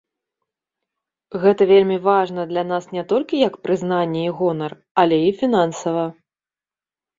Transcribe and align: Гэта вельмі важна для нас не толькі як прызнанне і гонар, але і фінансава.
Гэта 1.43 1.67
вельмі 1.71 1.97
важна 2.07 2.41
для 2.53 2.63
нас 2.71 2.89
не 2.95 3.03
толькі 3.13 3.43
як 3.47 3.53
прызнанне 3.67 4.25
і 4.25 4.35
гонар, 4.41 4.71
але 5.05 5.23
і 5.29 5.31
фінансава. 5.45 6.05